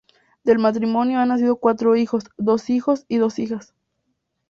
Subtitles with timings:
[0.43, 3.75] Del matrimonio han nacido cuatro hijos, dos hijos y dos hijas.